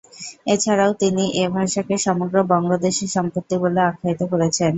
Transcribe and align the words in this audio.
এছাড়াও 0.47 0.91
তিনি 1.01 1.23
এ 1.35 1.55
ভাষাকে 1.55 1.95
সমগ্র 2.05 2.35
বঙ্গদেশের 2.51 3.09
সম্পত্তি 3.15 3.55
বলে 3.63 3.79
আখ্যায়িত 3.89 4.21
করেছেন। 4.31 4.69